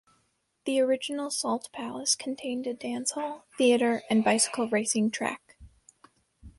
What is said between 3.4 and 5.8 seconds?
theater, and bicycle racing track.